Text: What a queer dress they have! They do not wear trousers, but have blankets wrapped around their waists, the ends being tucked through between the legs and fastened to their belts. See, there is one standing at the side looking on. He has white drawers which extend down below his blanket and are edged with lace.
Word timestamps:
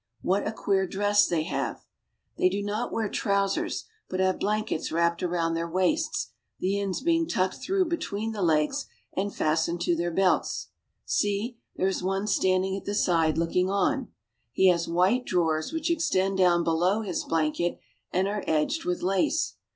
What 0.23 0.47
a 0.47 0.51
queer 0.51 0.87
dress 0.87 1.27
they 1.27 1.43
have! 1.43 1.85
They 2.35 2.49
do 2.49 2.63
not 2.63 2.91
wear 2.91 3.07
trousers, 3.07 3.85
but 4.09 4.19
have 4.19 4.39
blankets 4.39 4.91
wrapped 4.91 5.21
around 5.21 5.53
their 5.53 5.69
waists, 5.69 6.31
the 6.57 6.79
ends 6.79 7.01
being 7.01 7.27
tucked 7.27 7.57
through 7.63 7.85
between 7.85 8.31
the 8.31 8.41
legs 8.41 8.87
and 9.15 9.31
fastened 9.31 9.79
to 9.81 9.95
their 9.95 10.09
belts. 10.09 10.69
See, 11.05 11.59
there 11.75 11.85
is 11.87 12.01
one 12.01 12.25
standing 12.25 12.75
at 12.75 12.85
the 12.85 12.95
side 12.95 13.37
looking 13.37 13.69
on. 13.69 14.07
He 14.51 14.69
has 14.69 14.87
white 14.87 15.23
drawers 15.23 15.71
which 15.71 15.91
extend 15.91 16.39
down 16.39 16.63
below 16.63 17.03
his 17.03 17.23
blanket 17.23 17.77
and 18.11 18.27
are 18.27 18.43
edged 18.47 18.85
with 18.85 19.03
lace. 19.03 19.57